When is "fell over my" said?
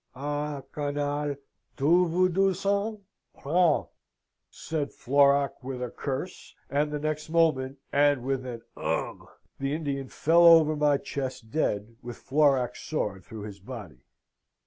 10.09-10.97